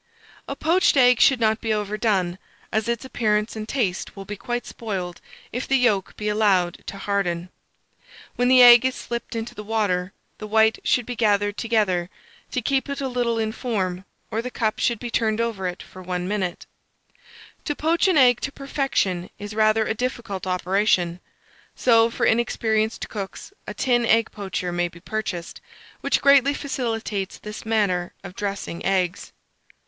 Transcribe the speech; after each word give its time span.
A 0.47 0.55
poached 0.55 0.97
egg 0.97 1.19
should 1.19 1.39
not 1.39 1.61
be 1.61 1.71
overdone, 1.71 2.39
as 2.71 2.87
its 2.87 3.05
appearance 3.05 3.55
and 3.55 3.69
taste 3.69 4.15
will 4.15 4.25
be 4.25 4.35
quite 4.35 4.65
spoiled 4.65 5.21
if 5.51 5.67
the 5.67 5.77
yolk 5.77 6.15
be 6.17 6.27
allowed 6.27 6.81
to 6.87 6.97
harden. 6.97 7.49
When 8.35 8.47
the 8.47 8.63
egg 8.63 8.83
is 8.83 8.95
slipped 8.95 9.35
into 9.35 9.53
the 9.53 9.63
water, 9.63 10.11
the 10.39 10.47
white 10.47 10.79
should 10.83 11.05
be 11.05 11.15
gathered 11.15 11.55
together, 11.55 12.09
to 12.49 12.63
keep 12.63 12.89
it 12.89 12.99
a 12.99 13.07
little 13.07 13.37
in 13.37 13.51
form, 13.51 14.05
or 14.31 14.41
the 14.41 14.49
cup 14.49 14.79
should 14.79 14.97
be 14.97 15.11
turned 15.11 15.39
over 15.39 15.67
it 15.67 15.83
for 15.83 16.01
1 16.01 16.27
minute. 16.27 16.65
To 17.65 17.75
poach 17.75 18.07
an 18.07 18.17
egg 18.17 18.41
to 18.41 18.51
perfection 18.51 19.29
is 19.37 19.53
rather 19.53 19.85
a 19.85 19.93
difficult 19.93 20.47
operation; 20.47 21.19
so, 21.75 22.09
for 22.09 22.25
inexperienced 22.25 23.07
cooks, 23.07 23.53
a 23.67 23.75
tin 23.75 24.07
egg 24.07 24.31
poacher 24.31 24.71
may 24.71 24.87
be 24.87 24.99
purchased, 24.99 25.61
which 25.99 26.21
greatly 26.23 26.55
facilitates 26.55 27.37
this 27.37 27.67
manner 27.67 28.13
of 28.23 28.33
dressing 28.33 28.81
ecgs. 28.81 29.31